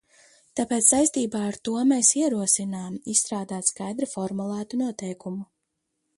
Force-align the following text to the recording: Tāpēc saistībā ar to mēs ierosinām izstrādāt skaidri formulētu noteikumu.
Tāpēc 0.59 0.85
saistībā 0.91 1.41
ar 1.49 1.59
to 1.69 1.75
mēs 1.91 2.09
ierosinām 2.21 2.99
izstrādāt 3.15 3.71
skaidri 3.75 4.11
formulētu 4.17 4.83
noteikumu. 4.85 5.49